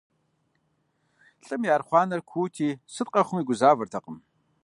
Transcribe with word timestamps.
ЛӀым 1.45 1.61
и 1.67 1.69
архъуанэр 1.75 2.21
куути, 2.29 2.69
сыт 2.93 3.07
къэхъуми 3.13 3.47
гузавэртэкъым. 3.47 4.17